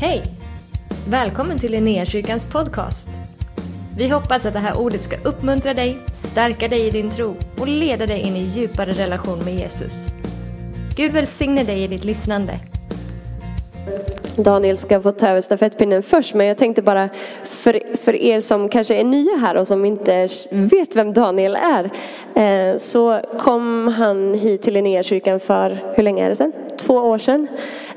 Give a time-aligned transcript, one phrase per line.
[0.00, 0.22] Hej!
[1.08, 3.08] Välkommen till Linnéakyrkans podcast.
[3.96, 7.68] Vi hoppas att det här ordet ska uppmuntra dig, stärka dig i din tro och
[7.68, 10.08] leda dig in i djupare relation med Jesus.
[10.96, 12.52] Gud välsigne dig i ditt lyssnande.
[14.36, 17.08] Daniel ska få ta över stafettpinnen först, men jag tänkte bara
[17.44, 21.90] för, för er som kanske är nya här och som inte vet vem Daniel är,
[22.34, 26.52] eh, så kom han hit till Linnéakyrkan för, hur länge är det sedan?
[26.76, 27.48] Två år sedan.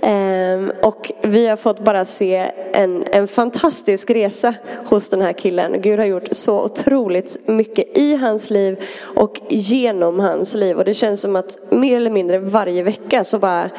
[0.02, 4.54] Ehm, och vi har fått bara se en, en fantastisk resa
[4.86, 5.82] hos den här killen.
[5.82, 8.84] Gud har gjort så otroligt mycket i hans liv
[9.16, 10.78] och genom hans liv.
[10.78, 13.70] Och det känns som att mer eller mindre varje vecka så bara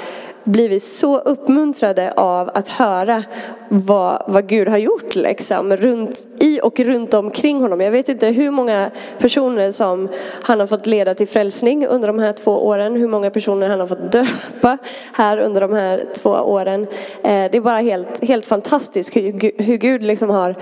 [0.44, 3.24] blivit så uppmuntrade av att höra
[3.68, 7.80] vad, vad Gud har gjort liksom, runt, i och runt omkring honom.
[7.80, 10.08] Jag vet inte hur många personer som
[10.42, 12.96] han har fått leda till frälsning under de här två åren.
[12.96, 14.78] Hur många personer han har fått döpa
[15.12, 16.82] här under de här två åren.
[17.22, 20.56] Eh, det är bara helt, helt fantastiskt hur, hur Gud liksom har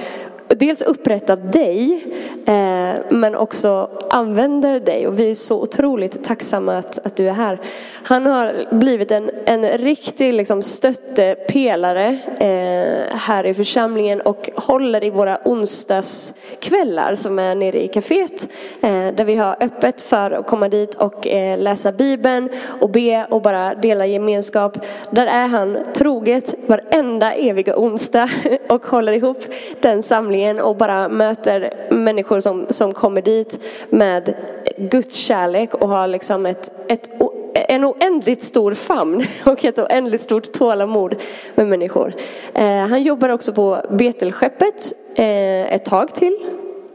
[0.56, 2.04] dels upprättat dig
[2.46, 7.32] eh, men också använder dig och vi är så otroligt tacksamma att, att du är
[7.32, 7.60] här.
[8.02, 15.10] Han har blivit en, en riktig liksom, stöttepelare eh, här i församlingen och håller i
[15.10, 18.48] våra onsdagskvällar som är nere i kaféet
[18.82, 21.26] eh, där vi har öppet för att komma dit och
[21.58, 22.48] läsa bibeln
[22.80, 24.78] och be och bara dela gemenskap.
[25.10, 28.30] Där är han troget varenda eviga onsdag
[28.68, 29.44] och håller ihop
[29.80, 33.60] den samlingen församlingen och bara möter människor som, som kommer dit
[33.90, 34.34] med
[34.76, 37.10] Guds kärlek och har liksom ett, ett,
[37.54, 41.14] en oändligt stor famn och ett oändligt stort tålamod
[41.54, 42.12] med människor.
[42.54, 46.36] Eh, han jobbar också på Betelskeppet eh, ett tag till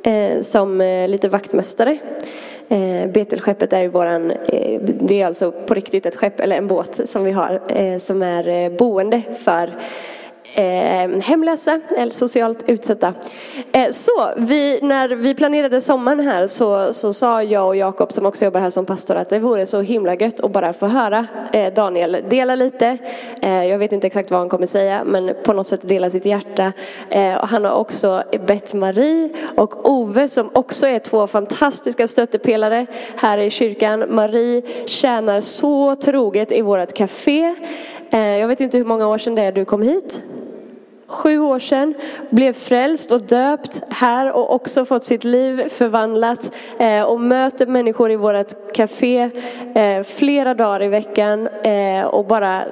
[0.04, 1.98] eh, som eh, lite vaktmästare.
[2.70, 6.68] Eh, Betelskeppet är ju våran, eh, det är alltså på riktigt ett skepp eller en
[6.68, 9.74] båt som vi har eh, som är eh, boende för
[10.56, 13.14] eh, hemlösa eller socialt utsatta.
[13.72, 18.26] Eh, så vi, när vi planerade sommaren här så, så sa jag och Jakob som
[18.26, 21.28] också jobbar här som pastor att det vore så himla gött att bara få höra
[21.54, 22.98] eh, Daniel dela lite.
[23.42, 26.26] Eh, jag vet inte exakt vad han kommer säga men på något sätt dela sitt
[26.26, 26.74] hjärta.
[27.10, 32.86] Eh, och han har också bett Marie och Ove som också är två fantastiska stöttepelare
[33.16, 34.04] här i kyrkan.
[34.10, 37.56] Marie tjänar så troget i vårt café.
[38.10, 40.24] Eh, jag vet inte hur många år sedan det är du kom hit
[41.08, 41.94] sju år sedan,
[42.30, 48.12] blev frälst och döpt här och också fått sitt liv förvandlat eh, och möter människor
[48.12, 49.30] i vårt café
[49.76, 52.64] eh, flera dagar i veckan eh, och bara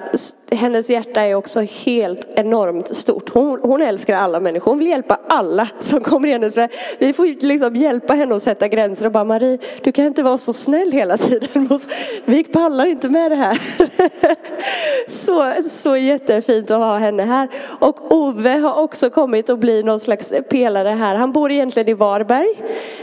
[0.55, 3.29] hennes hjärta är också helt enormt stort.
[3.29, 6.69] Hon, hon älskar alla människor, hon vill hjälpa alla som kommer i hennes väg.
[6.99, 10.37] Vi får liksom hjälpa henne att sätta gränser och bara Marie, du kan inte vara
[10.37, 11.79] så snäll hela tiden.
[12.25, 13.59] Vi pallar inte med det här.
[15.07, 17.49] Så, så jättefint att ha henne här.
[17.79, 21.15] Och Ove har också kommit och blir någon slags pelare här.
[21.15, 22.47] Han bor egentligen i Varberg.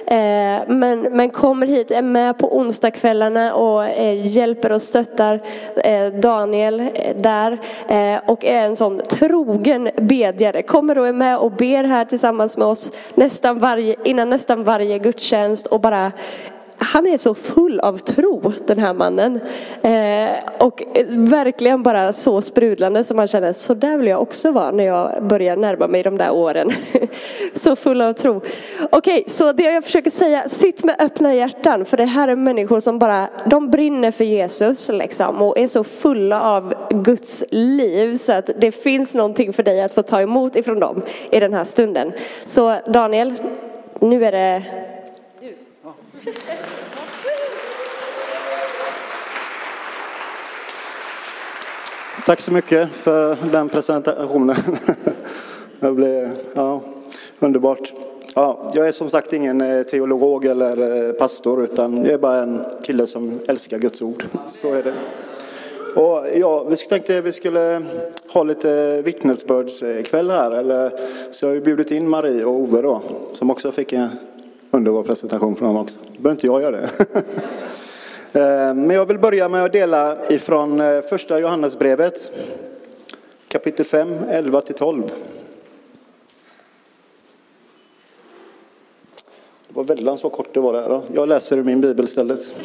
[0.06, 5.40] Eh, men, men kommer hit, är med på onsdagskvällarna och eh, hjälper och stöttar
[5.76, 7.39] eh, Daniel där.
[7.88, 10.62] Eh, och är en sån trogen bedjare.
[10.62, 14.98] Kommer och är med och ber här tillsammans med oss nästan varje, innan nästan varje
[14.98, 16.12] gudstjänst och bara
[16.92, 19.40] han är så full av tro den här mannen.
[19.82, 24.52] Eh, och eh, verkligen bara så sprudlande som man känner, så där vill jag också
[24.52, 26.70] vara när jag börjar närma mig de där åren.
[27.54, 28.36] så full av tro.
[28.36, 31.84] Okej, okay, så det jag försöker säga, sitt med öppna hjärtan.
[31.84, 35.42] För det här är människor som bara, de brinner för Jesus liksom.
[35.42, 38.16] Och är så fulla av Guds liv.
[38.16, 41.54] Så att det finns någonting för dig att få ta emot ifrån dem i den
[41.54, 42.12] här stunden.
[42.44, 43.34] Så Daniel,
[44.00, 44.62] nu är det
[52.30, 54.56] Tack så mycket för den presentationen.
[55.80, 56.80] Det blev ja,
[57.38, 57.92] underbart.
[58.34, 62.42] Ja, jag är som sagt ingen eh, teolog eller eh, pastor utan jag är bara
[62.42, 64.24] en kille som älskar Guds ord.
[64.46, 64.92] Så är det.
[66.00, 67.82] Och ja, vi tänkte att vi skulle
[68.28, 70.50] ha lite vittnesbördskväll här.
[70.50, 70.92] Eller,
[71.30, 74.08] så jag har bjudit in Marie och Ove då, som också fick en
[74.70, 76.00] underbar presentation från dem också.
[76.12, 76.90] Behöver inte jag göra det.
[78.32, 82.32] Eh, men jag vill börja med att dela ifrån eh, första Johannesbrevet
[83.48, 85.02] kapitel 5, 11 till 12.
[85.06, 85.12] Det
[89.68, 91.00] var väldigt vad kort det var där.
[91.14, 92.56] Jag läser ur min bibel istället.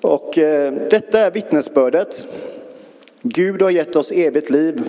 [0.00, 2.26] Och eh, detta är vittnesbördet.
[3.22, 4.82] Gud har gett oss evigt liv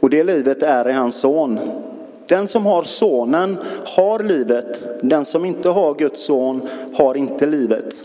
[0.00, 1.58] och det livet är i hans son.
[2.26, 4.82] Den som har sonen har livet.
[5.02, 8.04] Den som inte har Guds son har inte livet.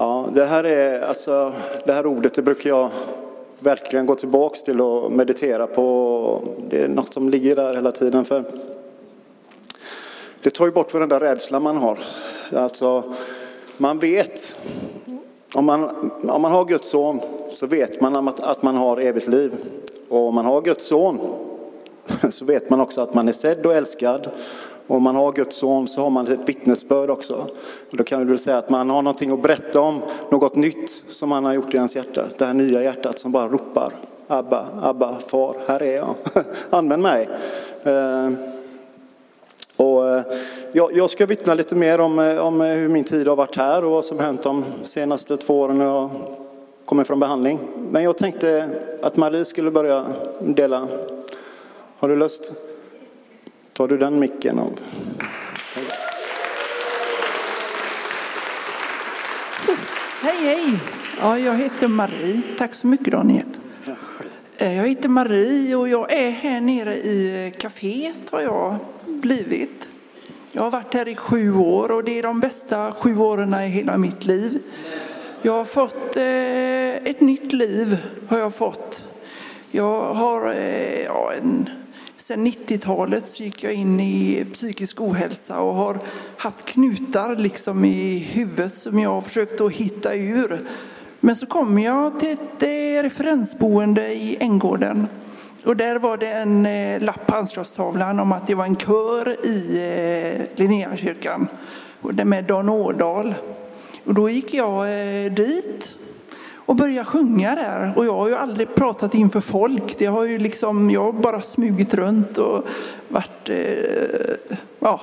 [0.00, 1.52] Ja, det här är alltså,
[1.84, 2.90] det här ordet det brukar jag
[3.58, 6.42] verkligen gå tillbaks till och meditera på.
[6.68, 8.24] Det är något som ligger där hela tiden.
[8.24, 8.44] För
[10.42, 11.98] det tar ju bort varenda rädsla man har.
[12.52, 13.14] Alltså,
[13.76, 14.56] man vet,
[15.54, 19.28] om man, om man har Guds son så vet man att, att man har evigt
[19.28, 19.52] liv.
[20.08, 21.20] Och om man har Guds son
[22.30, 24.30] så vet man också att man är sedd och älskad.
[24.88, 27.34] Och om man har Guds son så har man ett vittnesbörd också.
[27.90, 30.00] Och då kan vi väl säga att man har någonting att berätta om,
[30.30, 32.24] något nytt som man har gjort i ens hjärta.
[32.38, 33.92] Det här nya hjärtat som bara ropar
[34.30, 36.14] Abba, Abba, far, här är jag.
[36.70, 37.28] Använd mig.
[37.82, 38.30] Eh,
[39.76, 40.22] och eh,
[40.72, 43.90] jag ska vittna lite mer om, eh, om hur min tid har varit här och
[43.90, 46.10] vad som hänt de senaste två åren när jag
[46.84, 47.58] kommer från behandling.
[47.90, 48.68] Men jag tänkte
[49.02, 50.06] att Marie skulle börja
[50.40, 50.88] dela.
[51.98, 52.52] Har du lust?
[53.78, 54.58] Tar du den micken?
[54.58, 54.80] Och...
[60.22, 60.80] Hej, hej!
[61.20, 62.40] Ja, jag heter Marie.
[62.58, 63.46] Tack så mycket Daniel.
[64.56, 68.76] Eh, jag heter Marie och jag är här nere i kaféet har jag
[69.06, 69.88] blivit.
[70.52, 73.68] Jag har varit här i sju år och det är de bästa sju åren i
[73.68, 74.62] hela mitt liv.
[75.42, 77.96] Jag har fått eh, ett nytt liv.
[78.28, 79.04] har Jag fått.
[79.70, 81.70] Jag har eh, ja, en,
[82.28, 85.98] sen 90-talet så gick jag in i psykisk ohälsa och har
[86.36, 90.60] haft knutar liksom i huvudet som jag har försökt att hitta ur.
[91.20, 95.06] Men så kom jag till ett eh, referensboende i Änggården
[95.64, 99.46] och där var det en eh, lapp på anslagstavlan om att det var en kör
[99.46, 99.78] i
[100.38, 101.48] eh, Linnéakyrkan
[102.24, 103.34] med Dan Ådahl.
[104.04, 105.94] Och då gick jag eh, dit
[106.68, 107.92] och började sjunga där.
[107.96, 109.98] Och jag har ju aldrig pratat inför folk.
[109.98, 112.68] Det har ju liksom, jag har bara smugit runt och
[113.08, 113.56] varit, eh,
[114.80, 115.00] ja.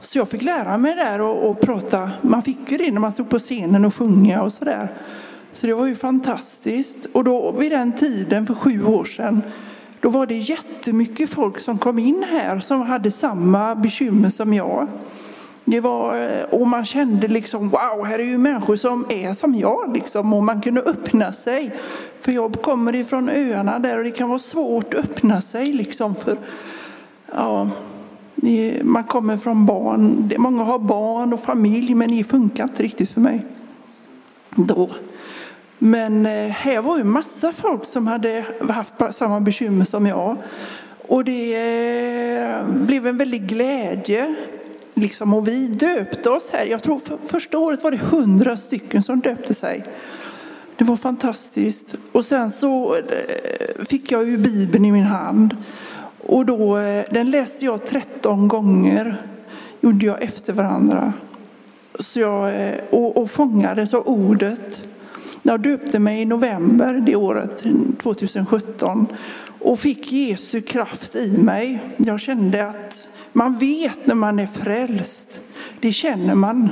[0.00, 2.10] Så jag fick lära mig där och, och prata.
[2.20, 4.88] Man fick ju det när man stod på scenen och sjunga och sådär.
[5.52, 7.06] Så det var ju fantastiskt.
[7.12, 9.42] Och då vid den tiden, för sju år sedan,
[10.00, 14.88] då var det jättemycket folk som kom in här som hade samma bekymmer som jag.
[15.64, 19.54] Det var, eh, och man kände liksom, wow, här är ju människor som är som
[19.54, 19.92] jag.
[19.94, 21.74] Liksom, och man kunde öppna sig.
[22.20, 25.72] För jag kommer ifrån öarna där och det kan vara svårt att öppna sig.
[25.72, 26.36] Liksom, för,
[27.32, 27.70] ja,
[28.82, 33.20] man kommer från barn, många har barn och familj men det funkar inte riktigt för
[33.20, 33.44] mig.
[34.50, 34.90] Då.
[35.78, 40.36] Men eh, här var ju massa folk som hade haft samma bekymmer som jag.
[41.08, 44.34] Och det eh, blev en väldig glädje.
[44.94, 46.64] Liksom, och vi döpte oss här.
[46.66, 49.84] Jag tror för första året var det hundra stycken som döpte sig.
[50.76, 51.94] Det var fantastiskt.
[52.12, 55.56] Och sen så eh, fick jag ju Bibeln i min hand.
[56.26, 59.22] Och då, eh, den läste jag 13 gånger.
[59.80, 61.12] Gjorde jag efter varandra.
[61.98, 64.82] Så jag, eh, och, och fångades av ordet.
[65.42, 67.64] Jag döpte mig i november det året,
[68.02, 69.06] 2017,
[69.60, 71.80] och fick Jesu kraft i mig.
[71.96, 73.03] Jag kände att
[73.36, 75.40] man vet när man är frälst.
[75.80, 76.70] Det känner man.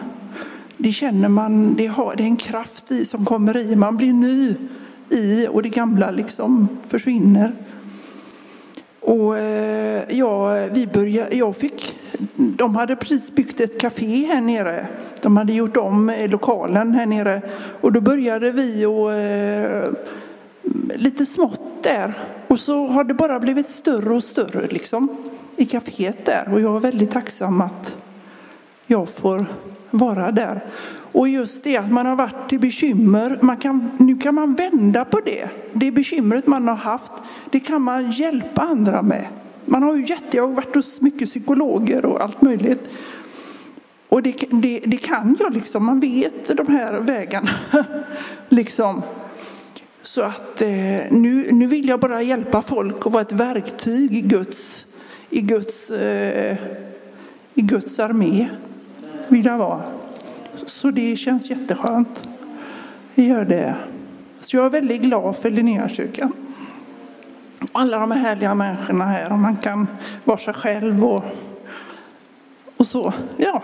[0.77, 3.77] Det känner man, det, har, det är en kraft i som kommer i.
[3.77, 4.55] Man blir ny
[5.11, 7.53] i och det gamla liksom försvinner.
[9.01, 11.99] Och eh, ja, vi började, jag fick,
[12.37, 14.87] de hade precis byggt ett café här nere.
[15.23, 17.43] De hade gjort om eh, lokalen här nere.
[17.81, 19.93] Och då började vi och, eh,
[20.97, 22.15] lite smått där.
[22.49, 25.09] Och så har det bara blivit större och större liksom,
[25.57, 26.49] i kaféet där.
[26.53, 27.97] Och jag är väldigt tacksam att
[28.87, 29.47] jag får
[29.91, 30.65] vara där.
[31.13, 35.05] Och just det att man har varit i bekymmer, man kan, nu kan man vända
[35.05, 35.49] på det.
[35.73, 37.13] Det bekymret man har haft,
[37.51, 39.27] det kan man hjälpa andra med.
[39.65, 42.89] Man har ju jätte, jag har varit hos mycket psykologer och allt möjligt.
[44.09, 47.51] Och det, det, det kan jag liksom, man vet de här vägarna.
[48.49, 49.03] liksom.
[50.03, 50.69] Så att eh,
[51.11, 54.87] nu, nu vill jag bara hjälpa folk och vara ett verktyg i Guds,
[55.33, 56.57] i Guds, eh,
[57.55, 58.49] i Guds armé.
[59.29, 59.83] Vill jag vara.
[60.67, 62.29] Så det känns jätteskönt.
[63.15, 63.77] Det gör det.
[64.41, 66.33] Så jag är väldigt glad för Linnéakyrkan.
[67.73, 69.33] Alla de härliga människorna här.
[69.33, 69.87] Och man kan
[70.25, 71.25] vara sig själv och,
[72.77, 73.13] och så.
[73.37, 73.63] Ja,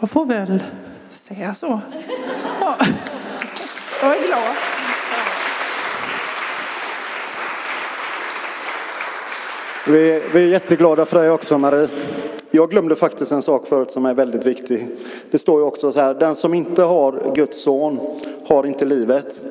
[0.00, 0.62] jag får väl
[1.10, 1.80] säga så.
[2.60, 2.76] Ja.
[4.02, 4.71] Jag är glad.
[9.86, 11.88] Vi, vi är jätteglada för dig också Marie.
[12.50, 14.88] Jag glömde faktiskt en sak förut som är väldigt viktig.
[15.30, 18.00] Det står ju också så här, den som inte har Guds son
[18.46, 19.44] har inte livet.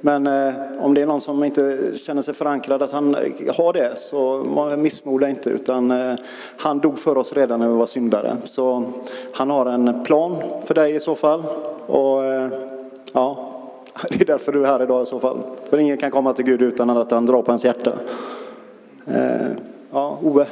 [0.00, 3.72] Men eh, om det är någon som inte känner sig förankrad att han eh, har
[3.72, 4.44] det så
[4.78, 6.14] missmoda inte utan eh,
[6.56, 8.36] han dog för oss redan när vi var syndare.
[8.44, 8.92] Så
[9.32, 11.42] han har en plan för dig i så fall.
[11.86, 12.48] Och eh,
[13.12, 13.52] ja,
[14.10, 15.38] det är därför du är här idag i så fall.
[15.70, 17.92] För ingen kan komma till Gud utan att han drar på ens hjärta.
[19.06, 20.46] Eh, Ja, Ove.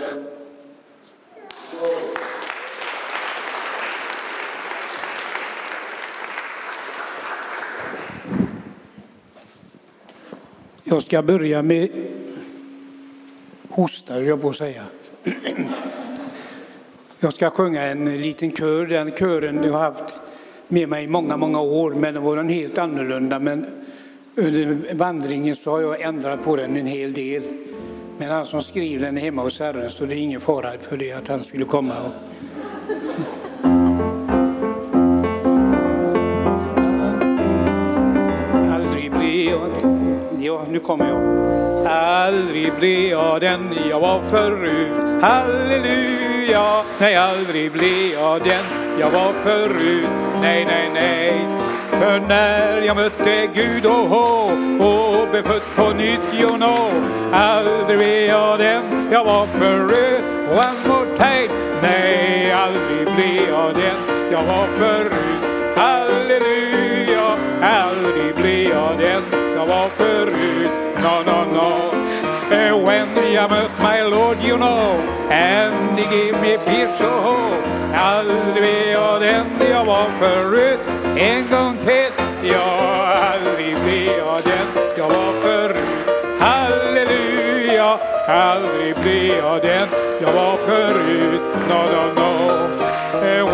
[10.84, 11.88] Jag ska börja med
[13.68, 14.82] hosta, höll jag på att säga.
[17.18, 18.86] Jag ska sjunga en liten kör.
[18.86, 20.20] Den kören jag har haft
[20.68, 23.38] med mig i många, många år, men den var en helt annorlunda.
[23.38, 23.66] Men
[24.34, 27.42] under vandringen så har jag ändrat på den en hel del.
[28.18, 30.96] Men han som skrev den är hemma hos Herren, så det är ingen fara för
[30.96, 31.94] det att han skulle komma.
[38.74, 39.70] Aldrig blir jag...
[40.40, 41.46] Ja, nu kommer jag.
[41.86, 45.22] Aldrig blir jag den jag var förut.
[45.22, 46.84] Halleluja.
[47.00, 48.64] Nej, aldrig blir jag den
[49.00, 50.08] jag var förut.
[50.40, 51.65] Nej, nej, nej.
[52.00, 54.50] För när jag mötte Gud och, och,
[54.80, 56.90] och blev född på nytt, you know.
[57.32, 60.24] Aldrig blev jag den jag var förut.
[60.50, 61.48] One more time.
[61.82, 65.12] Nej, aldrig blev jag den jag var förut.
[65.76, 67.36] Halleluja.
[67.62, 69.22] Aldrig blev jag den
[69.56, 70.70] jag var förut.
[71.02, 71.96] No, no, no.
[72.54, 74.96] Eh, when I mött my Lord, you know,
[75.30, 77.52] and he gave me peace, oh,
[77.94, 80.80] aldrig blev jag den jag var förut.
[81.18, 85.76] En gång till, ja, aldrig blir jag den jag var förut.
[86.40, 89.88] Halleluja, aldrig blir jag den
[90.20, 91.40] jag var förut.
[91.68, 92.36] No, no, no.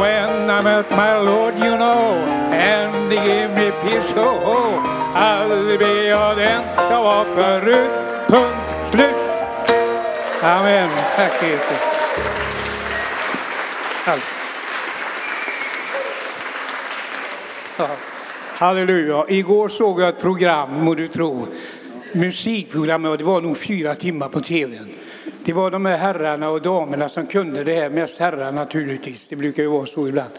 [0.01, 2.17] When I met my Lord, you know,
[2.53, 7.91] and he gave me peace, oh, oh, aldrig blir jag den jag var förut.
[8.29, 9.15] Punkt slut.
[10.43, 10.89] Amen.
[11.17, 11.83] Tack Jesus.
[14.07, 14.42] Ja.
[18.59, 19.25] Halleluja.
[19.29, 21.47] Igår såg jag ett program, må du tro.
[22.13, 24.89] Musikprogram, och det var nog fyra timmar på tvn.
[25.45, 29.37] Det var de här herrarna och damerna som kunde det här, mest herrar naturligtvis, det
[29.37, 30.31] brukar ju vara så ibland.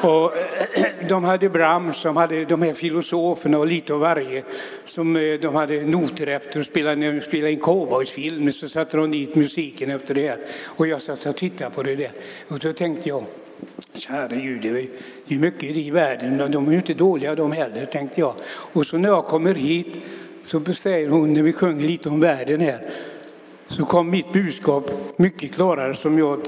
[0.00, 0.32] Och
[1.08, 4.42] de hade Brahms, som hade de här filosoferna och lite av varje
[4.84, 8.96] som eh, de hade noter efter och spelade, när de spelade in cowboysfilm så satte
[8.96, 10.38] de dit musiken efter det här.
[10.64, 12.10] Och jag satt och tittade på det där
[12.48, 13.24] och då tänkte jag,
[13.94, 14.88] kära Gud, det är
[15.24, 18.34] ju mycket i världen, de är ju inte dåliga de heller, tänkte jag.
[18.46, 19.98] Och så när jag kommer hit
[20.42, 22.90] så säger hon, när vi sjunger lite om världen här,
[23.68, 26.40] så kom mitt budskap mycket klarare som jag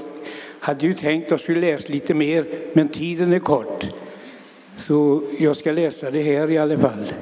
[0.59, 3.85] hade ju tänkt att jag skulle läsa lite mer, men tiden är kort.
[4.77, 7.13] Så jag ska läsa det här i alla fall.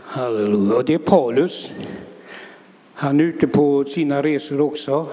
[0.00, 0.76] Halleluja.
[0.76, 1.72] Och det är Paulus.
[2.94, 5.06] Han är ute på sina resor också.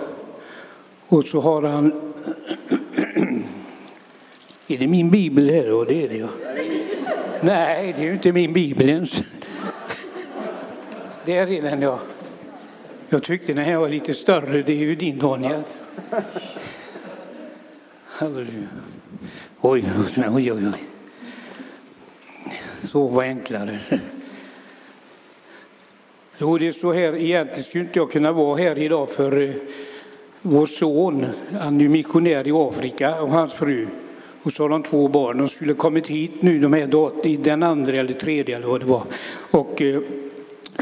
[1.08, 2.13] Och så har han
[4.67, 5.72] är det min bibel här?
[5.72, 6.27] Och det är det ju.
[7.41, 9.24] Nej, det är ju inte min bibel ens.
[11.25, 12.00] Där är den ja.
[13.10, 14.62] Jag tyckte den här var lite större.
[14.62, 15.63] Det är ju din Daniel.
[18.05, 18.67] Halleluja.
[19.62, 19.84] Oj,
[20.17, 20.74] oj, oj, oj.
[22.74, 23.79] Så var enklare.
[26.38, 27.15] Jo, det är så här.
[27.15, 29.55] Egentligen skulle inte jag kunna vara här idag för eh,
[30.41, 31.25] vår son,
[31.60, 33.88] han är missionär i Afrika och hans fru.
[34.46, 35.38] Och så har de två barn.
[35.38, 39.04] De skulle kommit hit nu, de här den andra eller tredje eller vad det var.
[39.52, 40.02] Och eh,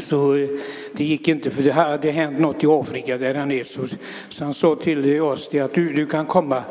[0.08, 0.48] så eh,
[0.92, 3.64] det gick inte för det hade hänt något i Afrika där han är.
[3.64, 3.86] Så,
[4.28, 6.62] så han sa till oss att du, du kan komma,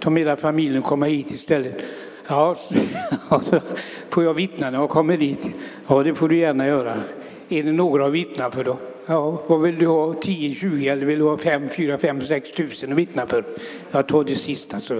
[0.00, 1.84] ta med hela familjen komma hit istället.
[2.28, 2.74] Ja, så,
[3.28, 3.60] alltså,
[4.10, 5.50] får jag vittna när jag kommer dit?
[5.86, 6.94] Ja, det får du gärna göra.
[7.48, 8.78] Är det några att vittna för då?
[9.06, 10.14] Ja, vad vill du ha?
[10.14, 13.44] 10, 20 eller vill du ha 5, 4, 5, 6 tusen att vittna för?
[13.90, 14.80] Jag tar det sista.
[14.80, 14.94] Så.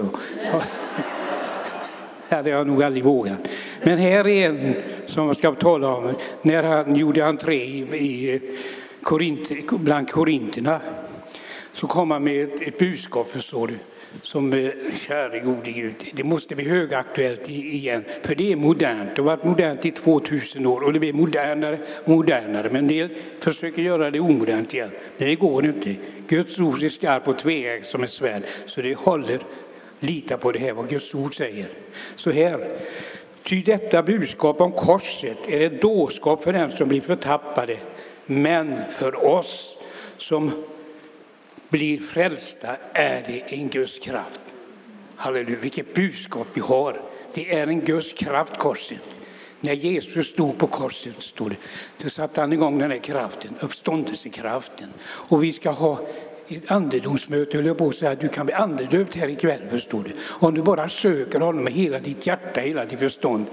[0.53, 0.61] Ja.
[2.31, 3.49] Det hade jag nog aldrig vågat.
[3.83, 8.41] Men här är en som jag ska tala om när han gjorde entré i, i
[9.03, 10.81] Korint, bland korinterna.
[11.73, 13.73] Så kom han med ett, ett budskap, förstår du,
[14.21, 14.69] som eh,
[15.07, 18.03] käre gode Gud, det måste bli högaktuellt igen.
[18.21, 21.79] För det är modernt, det har varit modernt i 2000 år och det blir modernare
[22.03, 22.67] och modernare.
[22.71, 23.09] Men en del
[23.39, 24.91] försöker göra det omodernt igen.
[25.17, 25.95] Det går inte.
[26.27, 29.39] Guds ord är skarp och tveegg som ett svärd, så det håller.
[30.03, 31.69] Lita på det här, vad Guds ord säger.
[32.15, 32.79] Så här,
[33.43, 37.77] Ty detta budskap om korset är ett dårskap för den som blir förtappade,
[38.25, 39.77] men för oss
[40.17, 40.63] som
[41.69, 44.41] blir frälsta är det en Guds kraft.
[45.15, 47.01] Halleluja, vilket budskap vi har.
[47.33, 49.19] Det är en Guds kraft, korset.
[49.59, 51.57] När Jesus stod på korset, stod det,
[52.03, 54.89] då satte han igång den här kraften, uppståndelsekraften.
[55.03, 55.99] Och vi ska ha
[56.47, 60.11] ett andedomsmöte, höll jag på att säga, du kan bli andedöpt här ikväll, förstår du.
[60.23, 63.45] Om du bara söker honom med hela ditt hjärta, hela ditt förstånd,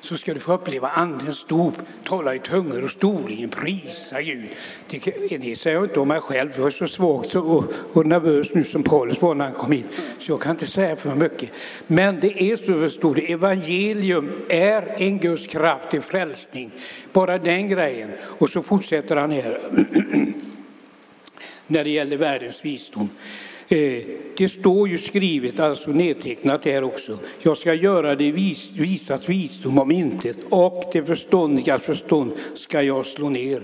[0.00, 1.74] så ska du få uppleva andens dop,
[2.04, 4.48] tala i tungor och storligen prisa Gud.
[4.90, 4.98] Det,
[5.36, 8.64] det säger jag inte om mig själv, jag är så svag och, och nervös nu
[8.64, 9.88] som Paulus var när han kom hit,
[10.18, 11.50] så jag kan inte säga för mycket.
[11.86, 16.70] Men det är så förstår du, evangelium är en Guds kraft till frälsning.
[17.12, 18.10] Bara den grejen.
[18.22, 19.60] Och så fortsätter han här
[21.66, 23.10] när det gäller världens visdom.
[23.68, 24.02] Eh,
[24.36, 27.18] det står ju skrivet, alltså nedtecknat här också.
[27.42, 33.06] Jag ska göra det vis, visas visdom om intet och det förståndigas förstånd ska jag
[33.06, 33.62] slå ner.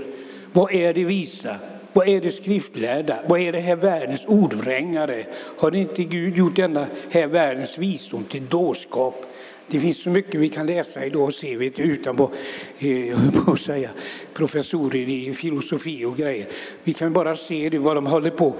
[0.52, 1.56] Vad är det visa?
[1.92, 3.18] Vad är det skriftlärda?
[3.26, 5.24] Vad är det här världens ordvrängare?
[5.58, 9.26] Har inte Gud gjort denna här världens visdom till dårskap?
[9.72, 12.30] Det finns så mycket vi kan läsa idag och se vet, utan på,
[12.78, 13.90] eh, på att säga,
[14.34, 16.46] professorer i filosofi och grejer.
[16.84, 18.54] Vi kan bara se det, vad de håller på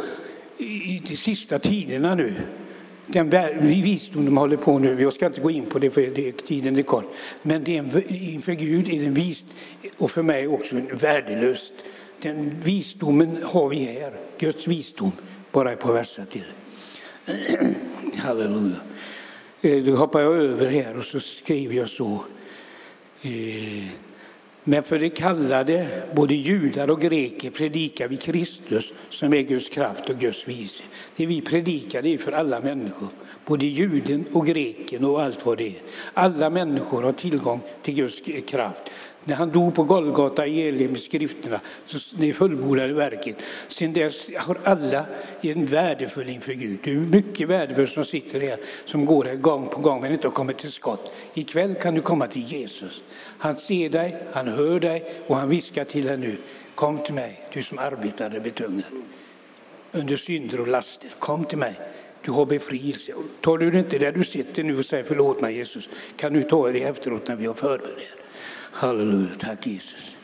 [0.59, 2.35] i de sista tiderna nu.
[3.07, 3.31] Den
[3.83, 6.77] visdom de håller på nu, jag ska inte gå in på det för det, tiden
[6.77, 7.15] är kort.
[7.43, 9.47] Men det är en, inför Gud är den vist
[9.99, 11.73] och för mig också värdelöst.
[12.19, 15.13] Den visdomen har vi här, Guds visdom,
[15.53, 16.45] bara ett par verser till.
[18.17, 18.77] Halleluja.
[19.63, 22.25] Eh, Då hoppar jag över här och så skriver jag så.
[23.23, 23.85] Eh,
[24.65, 30.11] Men för det kallade, både judar och greker, predikar vi Kristus som är Guds kraft
[30.11, 30.87] och Guds vishet.
[31.17, 33.09] Det vi predikar det är för alla människor,
[33.47, 35.83] både juden och greken och allt vad det är.
[36.15, 38.91] Alla människor har tillgång till Guds kraft.
[39.25, 43.37] När han dog på Golgata i enlighet med skrifterna, så ni fullbordade verket.
[43.69, 45.07] Sen dess har alla
[45.41, 46.79] en värdefull inför Gud.
[46.83, 50.29] Du är mycket värdefull som sitter här, som går här gång på gång men inte
[50.29, 51.13] har kommit till skott.
[51.35, 53.03] Ikväll kan du komma till Jesus.
[53.39, 56.37] Han ser dig, han hör dig och han viskar till dig nu.
[56.75, 58.85] Kom till mig, du som arbetar betungad
[59.93, 61.11] under synder och laster.
[61.19, 61.75] Kom till mig.
[62.25, 63.13] Du har befrielse.
[63.41, 66.43] Tar du det inte där du sitter nu och säger förlåt mig Jesus, kan du
[66.43, 68.17] ta det efteråt när vi har förberett.
[68.73, 70.17] Halleluja, tack Jesus.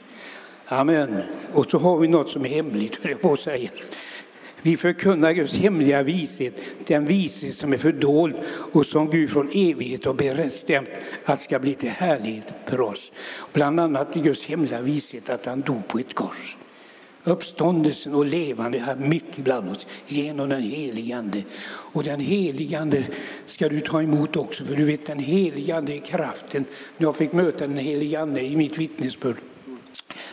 [0.66, 1.22] Amen.
[1.52, 3.70] Och så har vi något som är hemligt, höll jag på att säga.
[4.62, 8.34] Vi förkunnar Guds hemliga vishet, den vishet som är fördold
[8.72, 10.88] och som Gud från evighet har bestämt
[11.24, 13.12] att ska bli till härlighet för oss.
[13.52, 16.57] Bland annat i Guds hemliga vishet att han dog på ett kors
[17.24, 21.42] uppståndelsen och levande här mitt ibland oss genom den helige Ande.
[21.68, 23.04] Och den helige Ande
[23.46, 26.64] ska du ta emot också, för du vet den helige Ande är kraften.
[26.96, 29.36] Jag fick möta den helige Ande i mitt vittnesbörd,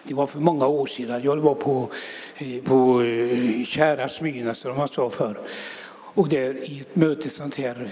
[0.04, 1.90] det var för många år sedan, jag var på,
[2.36, 5.40] eh, på eh, Kära Smyrna som man sa förr.
[6.16, 7.90] Och där i ett möte sånt här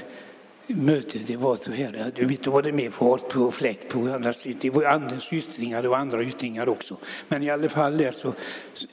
[0.68, 4.00] möte, det var så här, du vet, då var det mer fart på fläkt på
[4.00, 4.60] andra sidan.
[4.62, 6.98] Det var andens yttringar, och andra yttringar också.
[7.28, 8.28] Men i alla fall där så,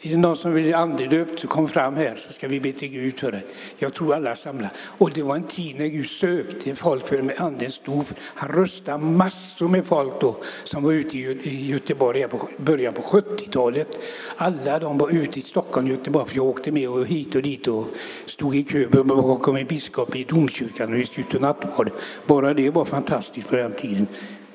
[0.03, 2.73] är det någon som vill bli andedöpt så kom fram här så ska vi be
[2.73, 3.43] till Gud för det.
[3.79, 4.71] Jag tror alla samlar.
[4.79, 8.07] Och det var en tid när Gud sökte folk för med andens dop.
[8.19, 13.89] Han röstade massor med folk då som var ute i Göteborg på början på 70-talet.
[14.37, 17.43] Alla de var ute i Stockholm och Göteborg för jag åkte med och hit och
[17.43, 17.87] dit och
[18.27, 21.27] stod i kö bakom en biskop i domkyrkan och vi skulle
[21.65, 21.91] nattvard.
[22.27, 24.07] Bara det var fantastiskt på den tiden.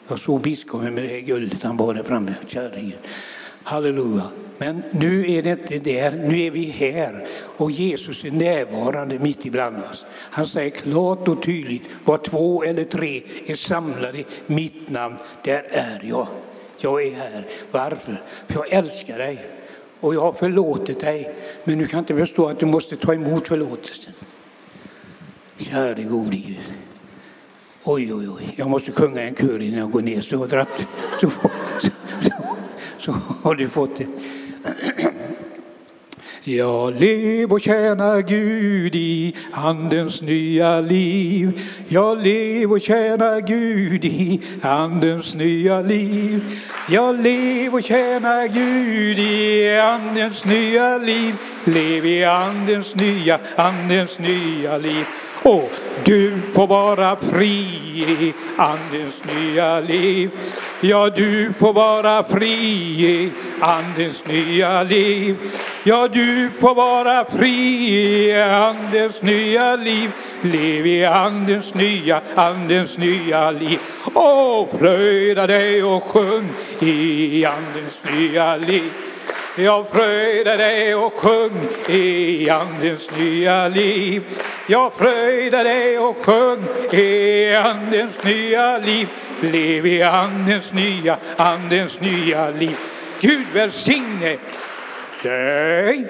[0.07, 2.97] Jag såg biskopen med det guldet han bar där framme, kärringen.
[3.63, 4.23] Halleluja.
[4.57, 9.45] Men nu är det inte där, nu är vi här och Jesus är närvarande mitt
[9.45, 10.05] ibland oss.
[10.11, 15.65] Han säger klart och tydligt, var två eller tre är samlade i mitt namn, där
[15.69, 16.27] är jag.
[16.77, 17.45] Jag är här.
[17.71, 18.21] Varför?
[18.47, 19.45] För jag älskar dig
[19.99, 21.35] och jag har förlåtit dig.
[21.63, 24.13] Men du kan inte förstå att du måste ta emot förlåtelsen.
[25.57, 26.59] Käre gode Gud.
[27.87, 30.21] Oj, oj, oj, jag måste sjunga en kör innan jag går ner.
[30.21, 30.87] Så, dratt,
[31.21, 31.29] så,
[31.79, 31.89] så,
[32.21, 32.31] så,
[32.99, 33.11] så
[33.43, 34.07] har du fått det.
[36.43, 41.61] Jag lev och tjänar Gud i Andens nya liv.
[41.87, 46.43] Jag lev och tjänar Gud i Andens nya liv.
[46.89, 51.35] Jag lev och tjänar Gud i Andens nya liv.
[51.63, 55.05] Lev i Andens nya, Andens nya liv.
[55.45, 55.71] Och
[56.03, 57.59] du får vara fri
[58.19, 60.31] i Andens nya liv.
[60.81, 62.49] Ja, du får vara fri
[63.05, 65.35] i Andens nya liv.
[65.83, 70.11] Ja, du får vara fri i Andens nya liv.
[70.41, 73.79] Lev i Andens nya, Andens nya liv.
[74.13, 78.91] Och fröjda dig och sjung i Andens nya liv.
[79.57, 84.23] Jag fröjdar dig och sjung i Andens nya liv.
[84.67, 89.07] Jag fröjdar dig och sjung i Andens nya liv.
[89.41, 92.77] Lev i Andens nya, Andens nya liv.
[93.19, 94.37] Gud välsigne
[95.23, 96.07] dig.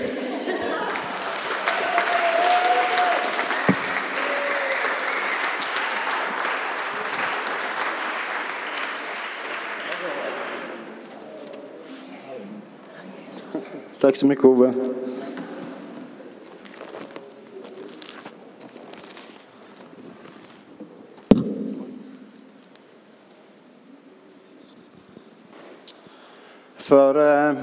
[14.06, 14.74] Tack så mycket Ove.
[26.76, 27.56] För eh,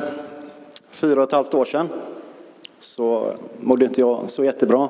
[0.90, 1.88] fyra och ett halvt år sedan
[2.78, 4.88] så mådde inte jag så jättebra.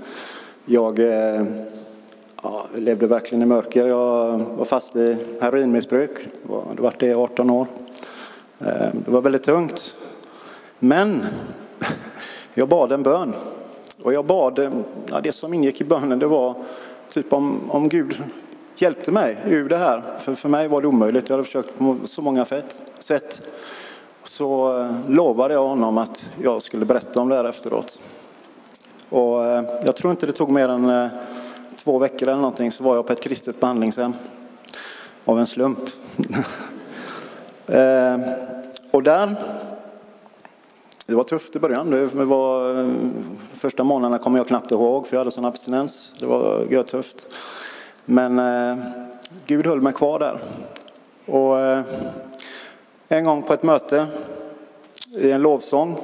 [0.64, 1.44] Jag eh,
[2.42, 3.86] ja, levde verkligen i mörker.
[3.86, 6.28] Jag var fast i heroinmissbruk.
[6.48, 7.66] Jag hade varit det i 18 år.
[8.58, 9.96] Eh, det var väldigt tungt.
[10.78, 11.26] Men
[12.54, 13.34] jag bad en bön.
[14.02, 14.72] Och jag bad, eh,
[15.10, 16.54] ja, det som ingick i bönen det var
[17.08, 18.22] typ om, om Gud
[18.76, 20.02] hjälpte mig ur det här.
[20.18, 21.28] För för mig var det omöjligt.
[21.28, 22.44] Jag hade försökt på så många
[22.98, 23.42] sätt.
[24.24, 27.98] Så eh, lovade jag honom att jag skulle berätta om det här efteråt.
[29.08, 31.08] Och eh, jag tror inte det tog mer än eh,
[31.76, 34.14] två veckor eller någonting så var jag på ett kristet behandlingshem.
[35.24, 35.78] Av en slump.
[37.66, 38.20] Eh,
[38.90, 39.36] och där,
[41.06, 41.90] det var tufft i början.
[41.90, 42.86] Det var,
[43.54, 46.14] första månaderna kommer jag knappt ihåg för jag hade sån abstinens.
[46.20, 47.26] Det var tufft.
[48.04, 48.84] Men eh,
[49.46, 50.38] Gud höll mig kvar där.
[51.26, 51.82] Och eh,
[53.08, 54.06] en gång på ett möte
[55.16, 55.98] i en lovsång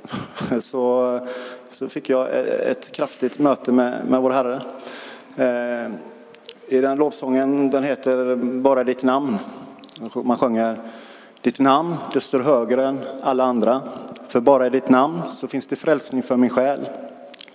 [0.60, 1.18] så,
[1.70, 4.60] så fick jag e-, ett kraftigt möte med, med vår Herre.
[5.36, 5.92] Eh,
[6.66, 9.38] I den lovsången, den heter Bara ditt namn.
[10.24, 10.78] Man sjunger
[11.42, 13.82] Ditt namn, det står högre än alla andra.
[14.28, 16.88] För bara i ditt namn så finns det frälsning för min själ.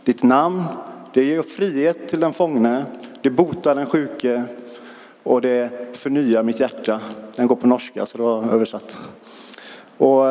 [0.03, 0.63] Ditt namn,
[1.13, 2.85] det ger frihet till den fångne.
[3.21, 4.43] Det botar den sjuke
[5.23, 7.01] och det förnyar mitt hjärta.
[7.35, 8.97] Den går på norska så det var översatt.
[9.97, 10.25] Och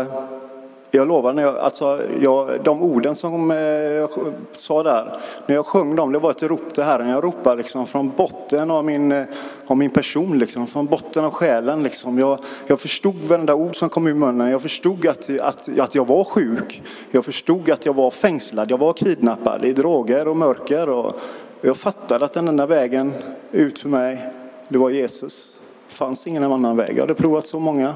[0.94, 4.10] jag lovar, när jag, alltså, jag, de orden som eh, jag
[4.52, 5.12] sa där,
[5.46, 7.08] när jag sjöng dem, det var ett rop till Herren.
[7.08, 9.24] Jag ropade liksom från botten av min, eh,
[9.66, 11.82] av min person, liksom, från botten av själen.
[11.82, 12.18] Liksom.
[12.18, 14.50] Jag, jag förstod varenda ord som kom ur munnen.
[14.50, 16.82] Jag förstod att, att, att jag var sjuk.
[17.10, 20.88] Jag förstod att jag var fängslad, jag var kidnappad i droger och mörker.
[20.88, 21.20] Och
[21.60, 23.12] jag fattade att den enda vägen
[23.50, 24.32] ut för mig,
[24.68, 25.56] det var Jesus.
[25.88, 26.92] Det fanns ingen annan väg.
[26.96, 27.94] Jag hade provat så många,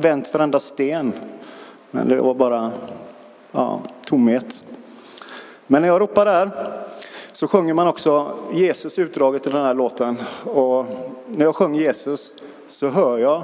[0.00, 1.12] vänt varenda sten.
[1.96, 2.72] Men det var bara
[3.52, 4.64] ja, tomhet.
[5.66, 6.50] Men när jag ropar där
[7.32, 10.16] så sjunger man också Jesus utdraget i den här låten.
[10.44, 10.86] Och
[11.26, 12.32] när jag sjunger Jesus
[12.66, 13.42] så hör jag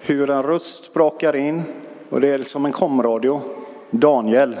[0.00, 1.62] hur en röst sprakar in
[2.10, 3.40] och det är liksom en komradio.
[3.90, 4.56] Daniel.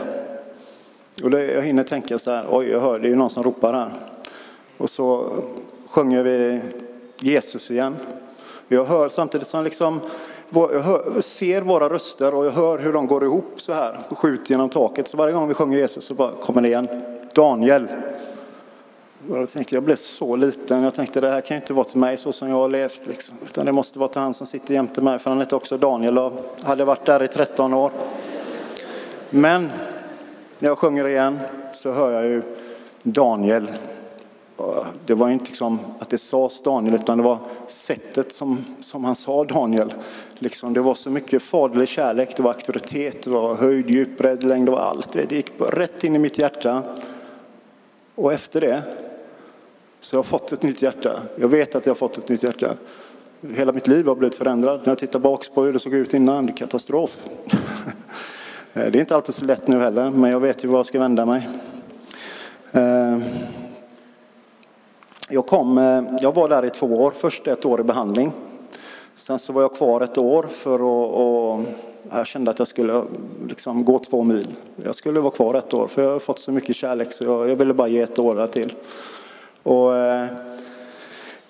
[1.22, 3.42] Och det, jag hinner tänka så här, oj jag hör det är ju någon som
[3.42, 3.90] ropar här.
[4.78, 5.30] Och så
[5.86, 6.60] sjunger vi
[7.20, 7.96] Jesus igen.
[8.68, 10.00] Jag hör samtidigt som liksom,
[10.50, 14.18] jag hör, ser våra röster och jag hör hur de går ihop så här och
[14.18, 15.08] skjuter genom taket.
[15.08, 16.88] Så varje gång vi sjunger Jesus så bara kommer det igen.
[17.34, 17.88] Daniel.
[19.30, 20.82] Och jag, tänkte, jag blev så liten.
[20.82, 23.00] Jag tänkte det här kan ju inte vara till mig så som jag har levt.
[23.06, 23.36] Liksom.
[23.44, 25.18] Utan det måste vara till han som sitter jämte mig.
[25.18, 26.32] För han heter också Daniel och
[26.62, 27.92] hade varit där i 13 år.
[29.30, 29.70] Men
[30.58, 31.38] när jag sjunger igen
[31.72, 32.42] så hör jag ju
[33.02, 33.68] Daniel
[34.58, 39.04] Eh, det var inte liksom att det sades Daniel, utan det var sättet som, som
[39.04, 39.94] han sa Daniel.
[40.38, 44.44] Liksom, det var så mycket faderlig kärlek, det var auktoritet, det var höjd, djup, bredd,
[44.44, 45.12] längd, det var allt.
[45.12, 46.82] Det gick rätt in i mitt hjärta.
[48.14, 48.82] Och efter det
[50.00, 51.22] så har jag fått ett nytt hjärta.
[51.36, 52.74] Jag vet att jag har fått ett nytt hjärta.
[53.54, 54.86] Hela mitt liv har blivit förändrat.
[54.86, 57.16] När jag tittar bak på hur det såg ut innan, det är katastrof.
[58.74, 60.86] Eh, det är inte alltid så lätt nu heller, men jag vet ju var jag
[60.86, 61.48] ska vända mig.
[62.72, 63.18] Eh,
[65.30, 68.32] jag, kom, eh, jag var där i två år, först ett år i behandling.
[69.16, 71.60] Sen så var jag kvar ett år för att och
[72.10, 73.02] jag kände att jag skulle
[73.48, 74.46] liksom gå två mil.
[74.84, 77.50] Jag skulle vara kvar ett år för jag har fått så mycket kärlek så jag,
[77.50, 78.72] jag ville bara ge ett år där till.
[79.62, 80.26] Och, eh,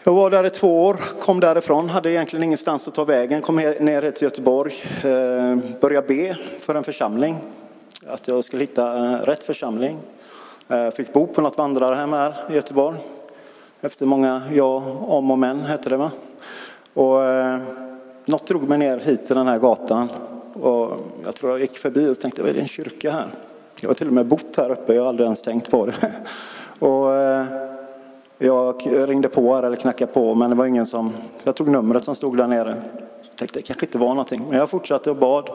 [0.05, 3.57] jag var där i två år, kom därifrån, hade egentligen ingenstans att ta vägen, kom
[3.57, 7.37] ner till Göteborg, eh, började be för en församling,
[8.07, 9.99] att jag skulle hitta eh, rätt församling.
[10.69, 12.99] Eh, fick bo på något vandrarhem här i Göteborg.
[13.81, 16.11] Efter många ja, om och men hette det va.
[16.95, 17.59] Och, eh,
[18.25, 20.09] något drog mig ner hit till den här gatan.
[20.53, 20.93] Och
[21.25, 23.27] jag tror jag gick förbi och tänkte, vad är det en kyrka här?
[23.81, 26.13] Jag har till och med bott här uppe, jag har aldrig ens tänkt på det.
[26.87, 27.45] Och, eh,
[28.39, 31.13] jag ringde på här, eller knackade på, men det var ingen som...
[31.45, 32.77] Jag tog numret som stod där nere.
[33.23, 35.51] Jag tänkte det kanske inte var någonting, men jag fortsatte och bad.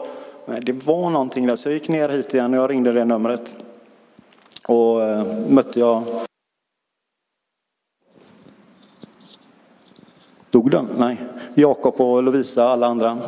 [0.46, 3.04] Men det var någonting där, så jag gick ner hit igen och jag ringde det
[3.04, 3.54] numret.
[4.68, 6.02] Och eh, mötte jag
[10.54, 10.88] Dog den?
[10.98, 11.16] Nej.
[11.54, 13.18] Jakob och Lovisa och alla andra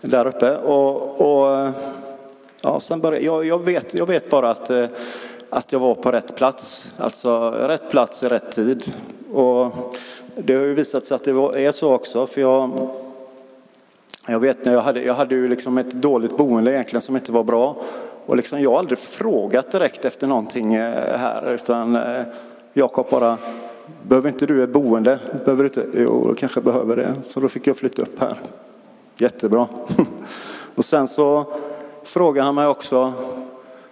[0.00, 0.56] där uppe.
[0.56, 1.70] Och, och
[2.62, 4.86] ja, sen började, jag, jag, vet, jag vet bara att, eh,
[5.50, 6.92] att jag var på rätt plats.
[6.96, 8.94] Alltså rätt plats i rätt tid.
[9.32, 9.72] Och
[10.34, 11.30] det har ju visat sig att det
[11.66, 12.26] är så också.
[12.26, 12.88] För jag,
[14.28, 17.32] Jag vet när jag hade, jag hade ju liksom ett dåligt boende egentligen som inte
[17.32, 17.76] var bra.
[18.26, 22.22] Och liksom, jag har aldrig frågat direkt efter någonting eh, här utan eh,
[22.72, 23.36] Jakob bara,
[24.02, 25.18] behöver inte du ett boende?
[25.44, 25.86] Behöver du inte?
[25.94, 27.14] Jo, då kanske jag behöver det.
[27.28, 28.40] Så då fick jag flytta upp här.
[29.18, 29.68] Jättebra.
[30.74, 31.44] Och sen så
[32.04, 33.12] frågade han mig också,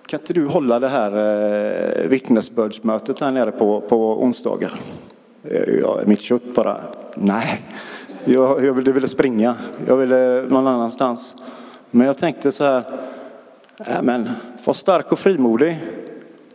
[0.07, 4.75] kan inte du hålla det här eh, vittnesbördsmötet här nere på, på onsdagar?
[5.45, 6.81] Eh, ja, mitt kött bara,
[7.15, 7.63] nej.
[8.25, 9.55] Jag, jag ville, ville springa,
[9.87, 11.37] jag ville någon annanstans.
[11.91, 12.83] Men jag tänkte så här,
[13.79, 14.31] äh, men
[14.65, 15.79] var stark och frimodig.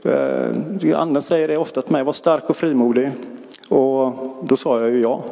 [0.03, 3.12] Eh, anden säger det ofta till mig, var stark och frimodig.
[3.69, 5.23] Och då sa jag ju ja,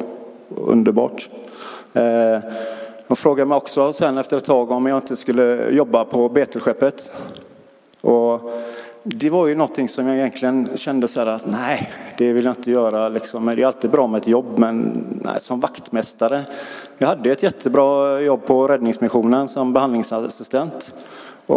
[0.56, 1.28] underbart.
[1.92, 2.38] Eh,
[3.08, 7.10] De frågade mig också sen efter ett tag om jag inte skulle jobba på Betelskeppet.
[8.00, 8.40] Och
[9.02, 12.52] det var ju någonting som jag egentligen kände så här att nej, det vill jag
[12.52, 13.08] inte göra.
[13.08, 13.46] Liksom.
[13.46, 16.44] Det är alltid bra med ett jobb, men nej, som vaktmästare.
[16.98, 20.94] Jag hade ett jättebra jobb på Räddningsmissionen som behandlingsassistent.
[21.46, 21.56] Och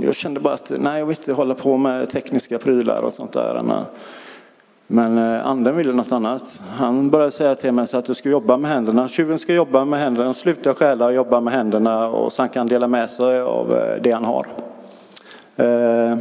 [0.00, 3.32] jag kände bara att nej, jag vill inte hålla på med tekniska prylar och sånt
[3.32, 3.84] där.
[4.86, 6.60] Men eh, anden ville något annat.
[6.70, 9.08] Han började säga till mig så att du ska jobba med händerna.
[9.08, 12.66] Tjuven ska jobba med händerna, sluta stjäla och jobba med händerna och så han kan
[12.66, 14.46] dela med sig av eh, det han har.
[15.56, 16.18] Eh,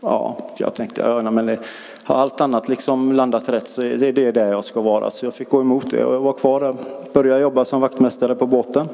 [0.00, 1.58] ja, jag tänkte, ja, men det,
[2.04, 5.10] har allt annat liksom landat rätt så det är det där jag ska vara.
[5.10, 6.74] Så jag fick gå emot det och jag var kvar där.
[7.12, 8.88] Började jobba som vaktmästare på båten.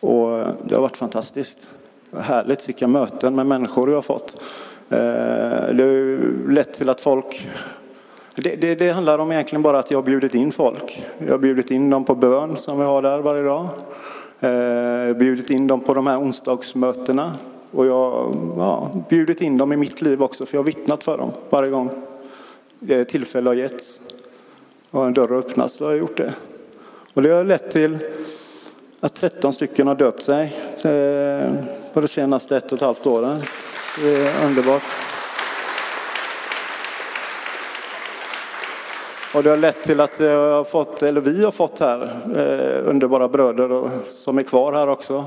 [0.00, 0.28] Och
[0.62, 1.68] det har varit fantastiskt.
[2.16, 4.42] Härligt vilka möten med människor jag har fått.
[4.90, 7.48] Eh, det har lett till att folk
[8.34, 11.06] det, det, det, handlar om egentligen bara att jag har bjudit in folk.
[11.18, 13.68] Jag har bjudit in dem på bön som vi har där varje dag.
[14.40, 17.32] Eh, jag har bjudit in dem på de här onsdagsmötena.
[17.70, 21.04] Och jag har ja, bjudit in dem i mitt liv också, för jag har vittnat
[21.04, 21.90] för dem varje gång
[22.78, 24.00] det tillfälle har getts.
[24.90, 26.34] Och en dörr har öppnats, så har jag gjort det.
[27.14, 27.98] Och det har lett till
[29.00, 31.52] att 13 stycken har döpt sig eh,
[31.92, 33.38] på de senaste ett och ett halvt åren.
[34.02, 34.82] Det är underbart.
[39.34, 42.02] Och det har lett till att jag har fått, eller vi har fått här,
[42.36, 45.24] eh, underbara bröder som är kvar här också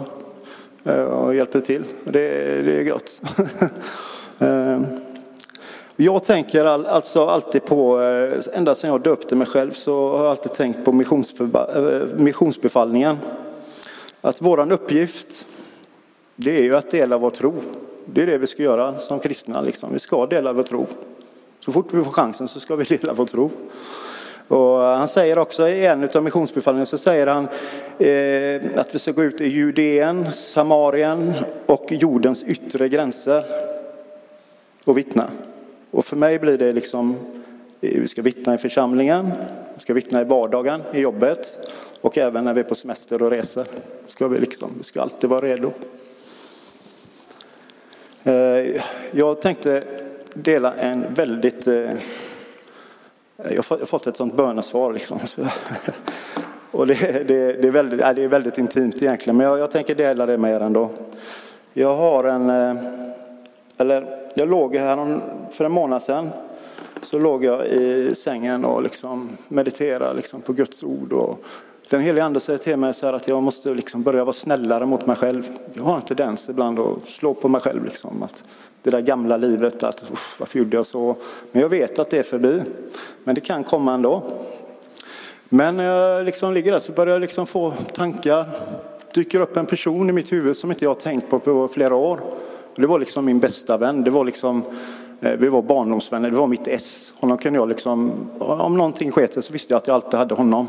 [0.83, 1.83] eh, och hjälper till.
[2.03, 2.29] Det,
[2.61, 3.21] det är gott.
[4.39, 4.81] Eh,
[5.95, 10.31] jag tänker alltså alltid på, eh, ända sedan jag döpte mig själv så har jag
[10.31, 10.91] alltid tänkt på
[12.17, 13.17] missionsbefallningen.
[14.21, 15.45] Att våran uppgift,
[16.35, 17.53] det är ju att dela vår tro.
[18.05, 19.61] Det är det vi ska göra som kristna.
[19.61, 19.93] Liksom.
[19.93, 20.87] Vi ska dela vår tro.
[21.59, 23.49] Så fort vi får chansen så ska vi dela vår tro.
[24.47, 27.47] Och han säger också i en av missionsbefallningarna så säger han
[27.99, 31.33] eh, att vi ska gå ut i Judeen, Samarien
[31.65, 33.45] och jordens yttre gränser
[34.83, 35.29] och vittna.
[35.91, 37.15] Och för mig blir det liksom,
[37.81, 39.31] eh, vi ska vittna i församlingen,
[39.73, 41.69] vi ska vittna i vardagen, i jobbet
[42.01, 43.65] och även när vi är på semester och reser.
[44.05, 45.71] Ska vi, liksom, vi ska alltid vara redo.
[48.23, 48.81] Eh,
[49.11, 49.83] jag tänkte
[50.33, 51.67] dela en väldigt...
[51.67, 51.89] Eh,
[53.37, 55.19] jag har fått ett sånt bönesvar liksom.
[56.71, 59.95] Och det, det, det, är väldigt, det är väldigt intimt egentligen, men jag, jag tänker
[59.95, 60.89] dela det med er ändå.
[61.73, 62.83] Jag har en, eh,
[63.77, 65.19] eller jag låg här
[65.51, 66.29] för en månad sedan,
[67.01, 71.13] så låg jag i sängen och liksom mediterade liksom på Guds ord.
[71.13, 71.45] Och
[71.91, 75.05] den heliga ande säger till mig så att jag måste liksom börja vara snällare mot
[75.05, 75.49] mig själv.
[75.73, 77.85] Jag har en tendens ibland att slå på mig själv.
[77.85, 78.43] Liksom, att
[78.83, 80.03] det där gamla livet, att
[80.37, 81.15] varför gjorde jag så?
[81.51, 82.61] Men jag vet att det är förbi.
[83.23, 84.23] Men det kan komma ändå.
[85.49, 88.45] Men när jag liksom ligger där så börjar jag liksom få tankar.
[89.13, 91.95] dyker upp en person i mitt huvud som inte jag har tänkt på på flera
[91.95, 92.19] år.
[92.75, 94.03] Det var liksom min bästa vän.
[94.03, 94.63] Det var liksom,
[95.21, 97.13] eh, vi var barndomsvänner, det var mitt S.
[97.19, 100.67] Honom kunde jag liksom, om någonting sket så visste jag att jag alltid hade honom.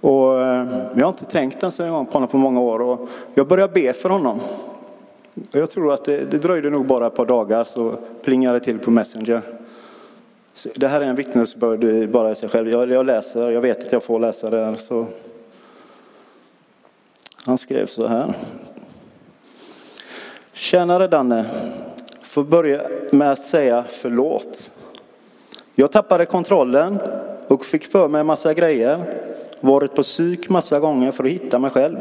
[0.00, 3.08] Och, eh, jag har inte tänkt ens en gång på honom på många år och
[3.34, 4.40] jag började be för honom.
[5.50, 8.78] Jag tror att det, det dröjde nog bara ett par dagar så plingade det till
[8.78, 9.42] på Messenger.
[10.52, 12.68] Så det här är en vittnesbörd bara i sig själv.
[12.68, 14.74] Jag, jag, läser, jag vet att jag får läsa det här.
[14.74, 15.06] Så.
[17.46, 18.34] Han skrev så här.
[20.52, 21.44] Tjänare Danne,
[22.20, 24.72] får börja med att säga förlåt.
[25.74, 26.98] Jag tappade kontrollen
[27.48, 29.04] och fick för mig en massa grejer.
[29.60, 31.96] Varit på psyk massa gånger för att hitta mig själv.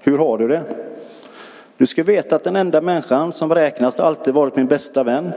[0.00, 0.62] Hur har du det?
[1.76, 5.32] Du ska veta att den enda människan som räknas alltid varit min bästa vän.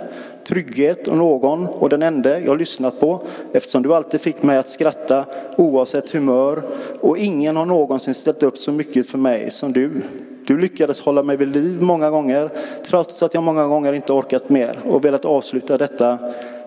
[0.48, 3.22] Trygghet och någon och den enda jag lyssnat på
[3.54, 5.26] eftersom du alltid fick mig att skratta
[5.58, 6.64] oavsett humör
[7.02, 10.02] och ingen har någonsin ställt upp så mycket för mig som du.
[10.48, 12.50] Du lyckades hålla mig vid liv många gånger,
[12.86, 16.18] trots att jag många gånger inte orkat mer och velat avsluta detta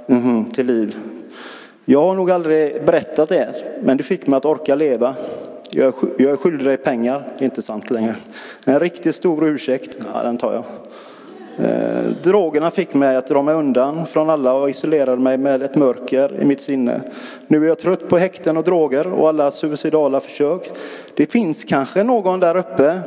[0.09, 0.97] mm, till liv.
[1.91, 5.15] Jag har nog aldrig berättat det, men du fick mig att orka leva.
[5.71, 7.29] Jag är, skyldig dig pengar.
[7.39, 8.15] Det är inte sant längre.
[8.65, 9.99] En riktigt stor ursäkt.
[10.15, 10.65] Ja, den tar jag.
[11.67, 15.77] Eh, drogerna fick mig att dra mig undan från alla och isolerade mig med ett
[15.77, 17.01] mörker i mitt sinne.
[17.47, 20.71] Nu är jag trött på häkten och droger och alla suicidala försök.
[21.15, 23.01] Det finns kanske någon där uppe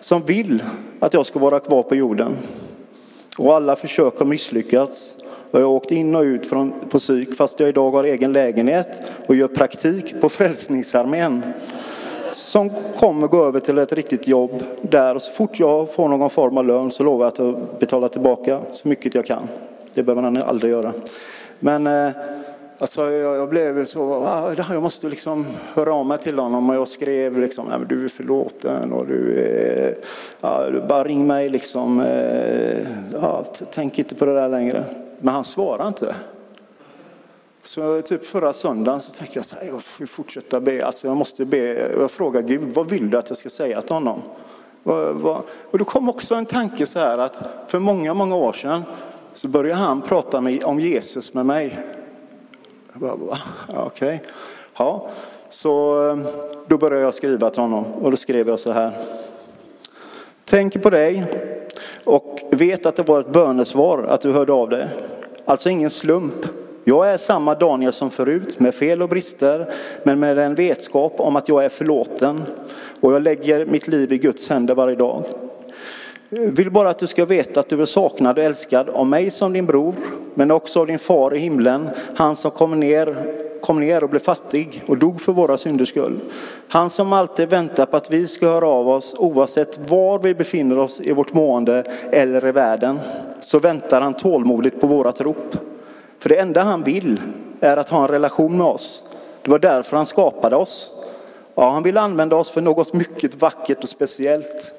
[0.00, 0.62] som vill
[0.98, 2.36] att jag ska vara kvar på jorden.
[3.38, 5.16] Och alla försök har misslyckats.
[5.50, 8.32] Och jag har åkt in och ut från, på psyk fast jag idag har egen
[8.32, 11.42] lägenhet och gör praktik på Frälsningsarmén.
[12.32, 16.30] Som kommer gå över till ett riktigt jobb där och så fort jag får någon
[16.30, 19.48] form av lön så lovar jag att betala tillbaka så mycket jag kan.
[19.94, 20.92] Det behöver han aldrig göra.
[21.60, 22.10] Men eh,
[22.78, 26.76] alltså, jag, jag blev så, ah, jag måste liksom höra av mig till honom och
[26.76, 29.94] jag skrev liksom, Nej, men du är förlåten och du,
[30.40, 32.78] ja, du bara ring mig liksom, eh,
[33.22, 34.84] ja, tänk inte på det där längre.
[35.18, 36.14] Men han svarade inte.
[37.62, 40.86] Så typ förra söndagen så tänkte jag så här, jag får fortsätta be.
[40.86, 41.58] Alltså jag måste be.
[41.98, 44.22] Jag frågar Gud, vad vill du att jag ska säga till honom?
[45.70, 48.82] Och då kom också en tanke så här att för många, många år sedan
[49.32, 51.78] så började han prata med, om Jesus med mig.
[52.92, 53.38] Jag bara, va?
[53.68, 54.22] Ja, Okej.
[54.76, 55.08] Ja,
[55.48, 56.24] så ehm,
[56.66, 58.92] då började jag skriva till honom och då skrev jag så här.
[60.44, 61.47] Tänk på dig
[62.58, 64.88] vet att det var ett bönesvar att du hörde av dig.
[65.44, 66.46] Alltså ingen slump.
[66.84, 69.66] Jag är samma Daniel som förut med fel och brister
[70.02, 72.42] men med en vetskap om att jag är förlåten
[73.00, 75.24] och jag lägger mitt liv i Guds händer varje dag.
[76.28, 79.52] Vill bara att du ska veta att du är saknad och älskad av mig som
[79.52, 79.94] din bror,
[80.34, 83.16] men också av din far i himlen, han som kom ner,
[83.60, 86.20] kom ner och blev fattig och dog för våra synders skull.
[86.68, 90.78] Han som alltid väntar på att vi ska höra av oss oavsett var vi befinner
[90.78, 92.98] oss i vårt mående eller i världen.
[93.40, 95.56] Så väntar han tålmodigt på vårat rop.
[96.18, 97.20] För det enda han vill
[97.60, 99.02] är att ha en relation med oss.
[99.42, 100.90] Det var därför han skapade oss.
[101.54, 104.74] Ja, han vill använda oss för något mycket vackert och speciellt.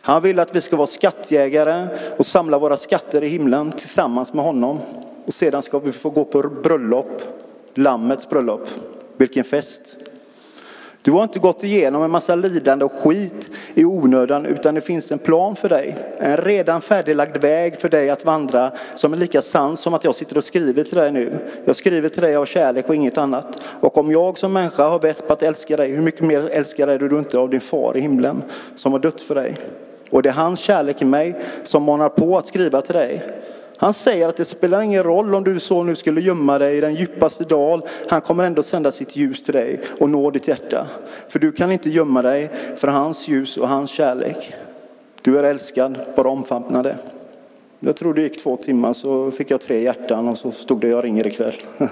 [0.00, 4.44] Han vill att vi ska vara skattjägare och samla våra skatter i himlen tillsammans med
[4.44, 4.78] honom.
[5.26, 7.22] Och sedan ska vi få gå på bröllop,
[7.74, 8.68] Lammets bröllop.
[9.16, 9.96] Vilken fest!
[11.02, 15.12] Du har inte gått igenom en massa lidande och skit i onödan utan det finns
[15.12, 15.96] en plan för dig.
[16.18, 20.14] En redan färdiglagd väg för dig att vandra som är lika sann som att jag
[20.14, 21.38] sitter och skriver till dig nu.
[21.64, 23.62] Jag skriver till dig av kärlek och inget annat.
[23.80, 26.86] Och om jag som människa har vett på att älska dig, hur mycket mer älskar
[26.86, 28.42] dig du inte av din far i himlen
[28.74, 29.56] som har dött för dig?
[30.10, 33.26] Och det är hans kärlek i mig som manar på att skriva till dig.
[33.80, 36.80] Han säger att det spelar ingen roll om du så nu skulle gömma dig i
[36.80, 37.82] den djupaste dal.
[38.08, 40.86] Han kommer ändå sända sitt ljus till dig och nå ditt hjärta.
[41.28, 44.54] För du kan inte gömma dig för hans ljus och hans kärlek.
[45.22, 46.98] Du är älskad, bara omfamna det.
[47.80, 50.88] Jag tror det gick två timmar så fick jag tre hjärtan och så stod det
[50.88, 51.54] jag ringer ikväll.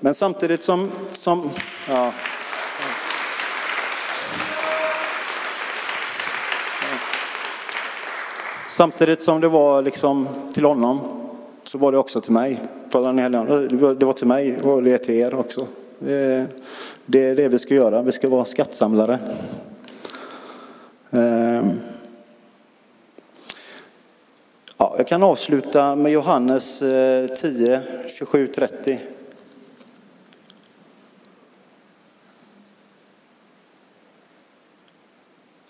[0.00, 1.50] Men samtidigt som, som
[1.88, 2.12] ja.
[8.78, 11.00] Samtidigt som det var liksom till honom
[11.62, 12.60] så var det också till mig.
[12.92, 15.66] Det var- till mig och det är till er också.
[15.98, 18.02] Det är det vi ska göra.
[18.02, 19.18] Vi ska vara skattsamlare.
[21.10, 21.70] Ehm.
[24.76, 26.78] Ja, jag kan avsluta med Johannes
[27.40, 29.00] 10, 27, 30.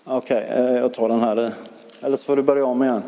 [0.05, 1.53] Okej, okay, jag tar den här.
[2.01, 3.01] Eller så får du börja om igen.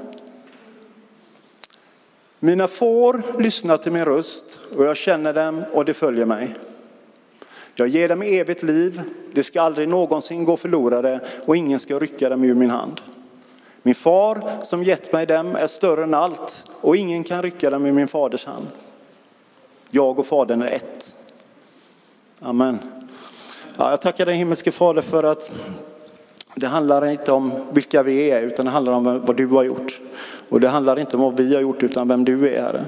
[2.40, 6.56] Mina får lyssnar till min röst och jag känner dem och de följer mig.
[7.76, 9.02] Jag ger dem evigt liv,
[9.32, 13.02] de ska aldrig någonsin gå förlorade och ingen ska rycka dem ur min hand.
[13.84, 17.86] Min far som gett mig dem är större än allt och ingen kan rycka dem
[17.86, 18.68] ur min faders hand.
[19.90, 21.16] Jag och fadern är ett.
[22.40, 22.80] Amen.
[23.78, 25.52] Ja, jag tackar dig himmelske fader för att
[26.56, 30.02] det handlar inte om vilka vi är utan det handlar om vad du har gjort.
[30.50, 32.86] Och det handlar inte om vad vi har gjort utan vem du är Herre.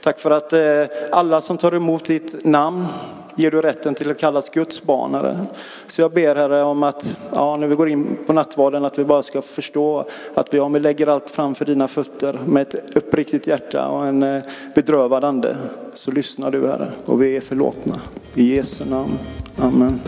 [0.00, 2.86] Tack för att eh, alla som tar emot ditt namn
[3.34, 5.38] ger du rätten till att kallas Guds barn Herre.
[5.86, 9.04] Så jag ber Herre om att ja, när vi går in på nattvarden att vi
[9.04, 13.46] bara ska förstå att vi om vi lägger allt framför dina fötter med ett uppriktigt
[13.46, 14.42] hjärta och en eh,
[14.74, 15.56] bedrövad ande
[15.94, 18.00] så lyssnar du Herre och vi är förlåtna.
[18.34, 19.18] I Jesu namn.
[19.58, 20.00] Amen.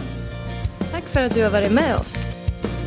[0.92, 2.41] Tack för att du har varit med oss.